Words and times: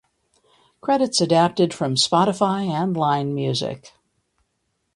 Credits 0.81 1.21
adapted 1.21 1.75
from 1.75 1.93
Spotify 1.93 2.67
and 2.67 2.97
Line 2.97 3.35
Music. 3.35 3.93